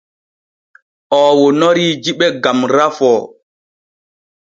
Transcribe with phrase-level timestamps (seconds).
[1.17, 3.19] Oo wonorii jiɓe gam rafoo.